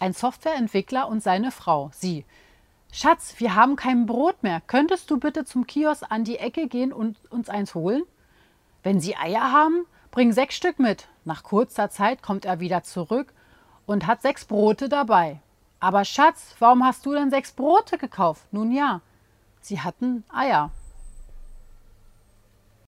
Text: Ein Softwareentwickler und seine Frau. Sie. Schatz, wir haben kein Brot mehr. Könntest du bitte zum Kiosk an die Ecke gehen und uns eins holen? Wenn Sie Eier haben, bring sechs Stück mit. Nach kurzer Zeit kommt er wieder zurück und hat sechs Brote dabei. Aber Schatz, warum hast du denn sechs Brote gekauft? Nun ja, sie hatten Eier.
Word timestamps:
Ein 0.00 0.14
Softwareentwickler 0.14 1.08
und 1.08 1.22
seine 1.22 1.50
Frau. 1.50 1.90
Sie. 1.92 2.24
Schatz, 2.90 3.34
wir 3.36 3.54
haben 3.54 3.76
kein 3.76 4.06
Brot 4.06 4.42
mehr. 4.42 4.62
Könntest 4.66 5.10
du 5.10 5.18
bitte 5.18 5.44
zum 5.44 5.66
Kiosk 5.66 6.04
an 6.08 6.24
die 6.24 6.38
Ecke 6.38 6.68
gehen 6.68 6.90
und 6.92 7.18
uns 7.30 7.50
eins 7.50 7.74
holen? 7.74 8.02
Wenn 8.82 8.98
Sie 8.98 9.14
Eier 9.14 9.52
haben, 9.52 9.84
bring 10.10 10.32
sechs 10.32 10.56
Stück 10.56 10.78
mit. 10.78 11.06
Nach 11.26 11.42
kurzer 11.42 11.90
Zeit 11.90 12.22
kommt 12.22 12.46
er 12.46 12.60
wieder 12.60 12.82
zurück 12.82 13.34
und 13.84 14.06
hat 14.06 14.22
sechs 14.22 14.46
Brote 14.46 14.88
dabei. 14.88 15.38
Aber 15.80 16.06
Schatz, 16.06 16.56
warum 16.58 16.82
hast 16.82 17.04
du 17.04 17.12
denn 17.12 17.30
sechs 17.30 17.52
Brote 17.52 17.98
gekauft? 17.98 18.44
Nun 18.52 18.72
ja, 18.72 19.02
sie 19.60 19.80
hatten 19.80 20.24
Eier. 20.32 20.70